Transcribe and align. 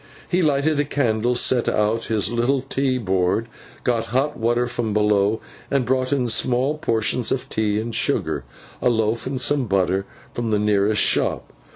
He 0.27 0.41
lighted 0.41 0.79
a 0.79 0.83
candle, 0.83 1.35
set 1.35 1.69
out 1.69 2.05
his 2.05 2.33
little 2.33 2.59
tea 2.61 2.97
board, 2.97 3.47
got 3.83 4.05
hot 4.05 4.35
water 4.35 4.65
from 4.65 4.95
below, 4.95 5.41
and 5.69 5.85
brought 5.85 6.11
in 6.11 6.27
small 6.27 6.79
portions 6.79 7.31
of 7.31 7.47
tea 7.49 7.79
and 7.79 7.93
sugar, 7.93 8.43
a 8.81 8.89
loaf, 8.89 9.27
and 9.27 9.39
some 9.39 9.67
butter 9.67 10.07
from 10.33 10.49
the 10.49 10.57
nearest 10.57 11.01
shop. 11.03 11.53